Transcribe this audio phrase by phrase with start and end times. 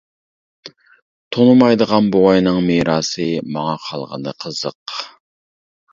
[1.35, 4.97] تونۇمايدىغان بوۋاينىڭ مىراسى ماڭا قالغىنى قىزىق.